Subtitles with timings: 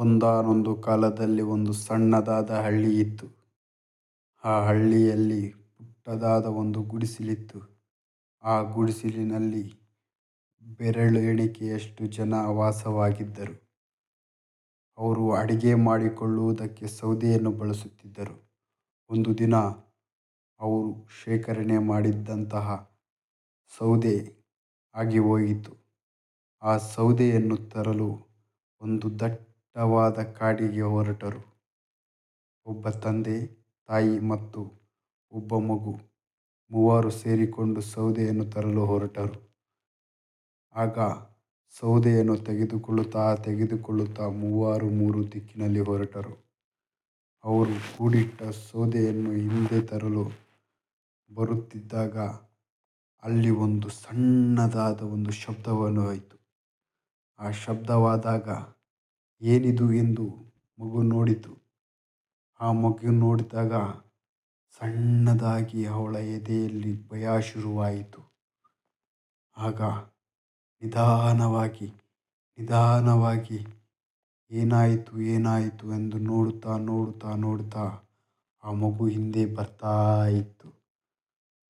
[0.00, 3.26] ಒಂದಾನೊಂದು ಕಾಲದಲ್ಲಿ ಒಂದು ಸಣ್ಣದಾದ ಹಳ್ಳಿಯಿತ್ತು.
[4.44, 7.58] ಆ ಹಳ್ಳಿಯಲ್ಲಿ ಪುಟ್ಟದಾದ ಒಂದು ಗುಡಿಸಲಿತ್ತು.
[8.42, 9.80] ಆ ಗುಡಿಸಲಿನಲ್ಲಿ
[10.62, 13.70] ಬೆರಳೆಣಿಕೆಯಷ್ಟು ಜನ ವಾಸವಾಗಿದ್ದರು.
[14.98, 18.50] ಅವರು ಅಡಿಗೆ ಮಾಡಿಕೊಳ್ಳುವುದಕ್ಕೆ ಸೌದೆಯನ್ನು ಬಳಸುತ್ತಿದ್ದರು.
[19.10, 19.54] ಒಂದು ದಿನ
[20.60, 22.90] ಅವರು ಶೇಖರಣೆ ಮಾಡಿದ್ದಂತಹ
[23.78, 24.38] ಸೌದೆ ಆಗಿ
[24.94, 25.72] ಆಗಿಹೋಗಿತ್ತು.
[26.62, 28.10] ಆ ಸೌದೆಯನ್ನು ತರಲು
[28.80, 29.18] ಒಂದು
[29.76, 31.40] ದಟ್ಟವಾದ ಕಾಡಿಗೆ ಹೊರಟರು.
[32.66, 33.36] ಒಬ್ಬ ತಂದೆ,
[33.88, 34.60] ತಾಯಿ ಮತ್ತು
[35.32, 35.92] ಒಬ್ಬ ಮಗು
[36.70, 39.36] ಮೂವರು ಸೇರಿಕೊಂಡು ಸೌದೆಯನ್ನು ತರಲು ಹೊರಟರು.
[40.74, 40.98] ಆಗ
[41.80, 46.34] ಸೌದೆಯನ್ನು ತೆಗೆದುಕೊಳ್ಳುತ್ತಾ ತೆಗೆದುಕೊಳ್ಳುತ್ತಾ ಮೂವರು ಮೂರು ದಿಕ್ಕಿನಲ್ಲಿ ಹೊರಟರು.
[47.44, 50.24] ಅವರು ಕೂಡಿಟ್ಟ ಸೌದೆಯನ್ನು ಹಿಂದೆ ತರಲು
[51.30, 52.18] ಬರುತ್ತಿದ್ದಾಗ
[53.22, 56.36] ಅಲ್ಲಿ ಒಂದು ಸಣ್ಣದಾದ ಒಂದು ಶಬ್ದವನ್ನು ಆಯಿತು.
[57.38, 58.48] ಆ ಶಬ್ದವಾದಾಗ
[59.42, 60.24] ಏನಿದು ಎಂದು
[60.78, 61.62] ಮಗು ನೋಡಿತು.
[62.60, 63.72] ಆ ಮಗು ನೋಡಿದಾಗ
[64.80, 68.22] ಸಣ್ಣದಾಗಿ ಅವಳ ಎದೆಯಲ್ಲಿ ಭಯ ಶುರುವಾಯಿತು.
[69.56, 69.82] ಆಗ
[70.82, 71.86] ನಿಧಾನವಾಗಿ
[72.58, 73.66] ನಿಧಾನವಾಗಿ
[74.50, 78.00] ಏನಾಯಿತು ಏನಾಯಿತು ಎಂದು ನೋಡುತ್ತಾ ನೋಡುತ್ತಾ ನೋಡುತ್ತಾ
[78.64, 80.84] ಆ ಮಗು ಹಿಂದೆ ಬರ್ತಾ ಇತ್ತು.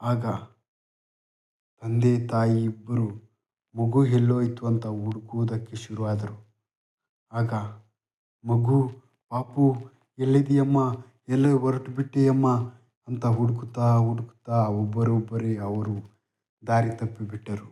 [0.00, 0.26] ಆಗ
[1.80, 3.36] ತಂದೆ, ತಾಯಿ ಇಬ್ಬರು
[3.74, 6.45] ಮಗು ಎಲ್ಲೋಯಿತು ಅಂತ ಹುಡುಕುವುದಕ್ಕೆ ಶುರುವಾದರು.
[7.32, 7.52] ಆಗ
[8.44, 8.76] ಮಗು
[9.30, 9.64] ಪಾಪು
[10.18, 10.78] ಎಲ್ಲಿದ್ದೀಯಮ್ಮ
[11.28, 12.48] ಎಲ್ಲೋ ಹೊರಟುಬಿಟ್ಟೆಯಮ್ಮ
[13.08, 15.96] ಅಂತ ಹುಡುಕುತ್ತಾ ಹುಡುಕುತ್ತಾ ಒಬ್ಬರೊಬ್ಬರೇ ಅವರು
[16.66, 17.68] ದಾರಿ ತಪ್ಪಿಬಿಟ್ಟರು.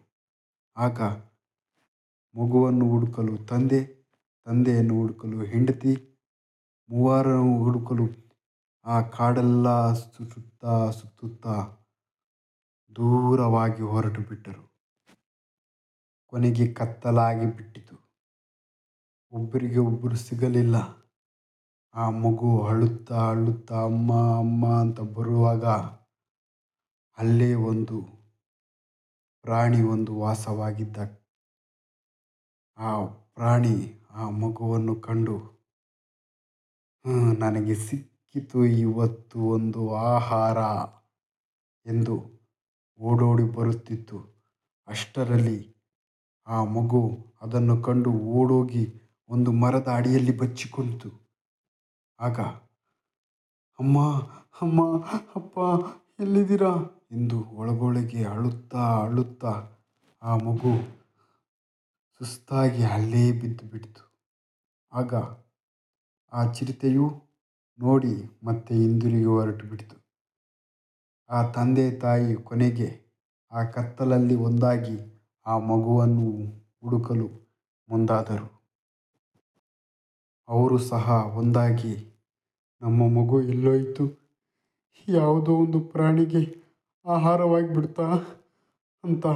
[0.77, 0.99] ಆಗ
[2.35, 3.81] ಮಗುವನ್ನು ಹುಡುಕಲು ತಂದೆ,
[4.47, 5.95] ತಂದೆಯನ್ನು ಹುಡುಕಲು ಹೆಂಡತಿ
[6.89, 8.07] ಮೂವರನ್ನು ಹುಡುಕಲು
[8.85, 11.55] ಆ ಕಾಡೆಲ್ಲ ಸುತ್ತುತ್ತಾ ಸುತ್ತುತ್ತಾ
[12.97, 14.65] ದೂರವಾಗಿ ಹೊರಟುಬಿಟ್ಟರು.
[16.33, 17.84] ಕೊನೆಗೆ ಕತ್ತಲಾಗಿಬಿಟ್ಟಿತು.
[19.35, 20.77] ಒಬ್ಬರಿಗೆ ಒಬ್ಬರು ಸಿಗಲಿಲ್ಲ.
[21.95, 25.65] ಆ ಮಗು ಅಳುತ್ತಾ ಅಳುತ್ತಾ, ಅಮ್ಮ ಅಮ್ಮ ಅಂತ ಬರುವಾಗ
[27.19, 27.97] ಅಲ್ಲೇ ಒಂದು
[29.43, 30.97] ಪ್ರಾಣಿ ಒಂದು ವಾಸವಾಗಿದ್ದ.
[32.79, 33.77] ಆ ಪ್ರಾಣಿ
[34.11, 35.37] ಆ ಮಗುವನ್ನು ಕಂಡು
[37.39, 40.59] ನನಗೆ ಸಿಕ್ಕಿತು ಇವತ್ತು ಒಂದು ಆಹಾರ
[41.87, 42.15] ಎಂದು
[43.01, 44.19] ಓಡೋಡಿ ಬರುತ್ತಿತ್ತು.
[44.89, 45.59] ಅಷ್ಟರಲ್ಲಿ
[46.47, 47.03] ಆ ಮಗು
[47.43, 51.37] ಅದನ್ನು ಕಂಡು ಓಡೋಗಿ ಒಂದು ಮರದ ಅಡಿಯಲ್ಲಿ ಬಚ್ಚಿಕೊಂಡಿತು.
[52.21, 52.41] ಆಗ,
[53.79, 53.99] ಅಮ್ಮ
[54.63, 55.05] ಅಮ್ಮ,
[55.35, 55.59] ಅಪ್ಪ,
[56.21, 56.73] ಎಲ್ಲಿದ್ದೀರಾ
[57.13, 59.77] ಎಂದು ಒಳಗೊಳಗೆ ಅಳುತ್ತಾ ಅಳುತ್ತಾ
[60.23, 60.73] ಆ ಮಗು
[62.19, 64.03] ಸುಸ್ತಾಗಿ ಅಲ್ಲೇ ಬಿದ್ದು ಬಿಡ್ತು
[64.93, 65.15] ಆಗ
[66.33, 67.07] ಆ ಚಿರತೆಯು
[67.79, 69.97] ನೋಡಿ ಮತ್ತೆ ಹಿಂದಿರುಗಿ ಹೊರಟುಬಿಟ್ಟಿತು.
[71.31, 72.89] ಆ ತಂದೆ ತಾಯಿ ಕೊನೆಗೆ
[73.53, 74.97] ಆ ಕತ್ತಲಲ್ಲಿ ಒಂದಾಗಿ
[75.47, 76.29] ಆ ಮಗುವನ್ನು
[76.83, 77.29] ಹುಡುಕಲು
[77.89, 78.64] ಮುಂದಾದರು.
[80.49, 81.95] ಅವರು ಸಹ ಒಂದಾಗಿ
[82.83, 84.05] ನಮ್ಮ ಮಗು ಎಲ್ಲೋಯ್ತು
[85.09, 86.43] ಯಾವುದೋ ಒಂದು ಪ್ರಾಣಿಗೆ
[87.07, 88.07] ಆಹಾರವಾಗಿಬಿಡ್ತಾ
[89.05, 89.27] ಅಂತ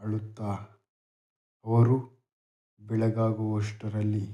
[0.00, 0.50] ಅಳುತ್ತಾ
[1.64, 1.96] ಅವರು
[2.80, 4.26] ಬೆಳಗಾಗುವಷ್ಟರಲ್ಲಿ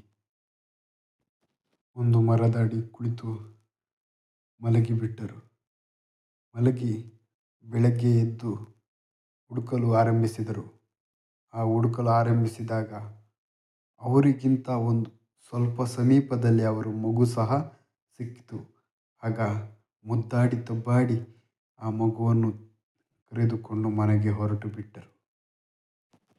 [1.97, 3.31] ಒಂದು ಮರದಡಿ ಕುಳಿತು
[4.61, 5.39] ಮಲಗಿಬಿಟ್ಟರು.
[6.55, 6.93] ಮಲಗಿ
[7.65, 8.55] ಬೆಳಗ್ಗೆ ಎದ್ದು
[9.51, 10.65] ಹುಡುಕಲು ಆರಂಭಿಸಿದರು.
[11.55, 12.93] ಆ ಹುಡುಕಲು ಆರಂಭಿಸಿದಾಗ
[14.01, 15.22] ಅವರಿಗಿಂತ ಒಂದು
[15.53, 17.79] ಸ್ವಲ್ಪ ಸಮೀಪದಲ್ಲಿ ಅವರ ಮಗು ಸಹ
[18.19, 18.59] ಸಿಕ್ಕಿತು.
[19.23, 19.41] ಆಗ
[20.05, 21.49] ಮುದ್ದಾಡಿ ತಬ್ಬಾಡಿ
[21.81, 22.53] ಆ ಮಗುವನ್ನು
[23.31, 25.12] ಕರೆದುಕೊಂಡು ಮನೆಗೆ ಹೊರಟುಬಿಟ್ಟರು.